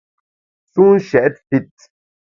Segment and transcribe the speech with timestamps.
[0.71, 1.73] Sun shèt fit.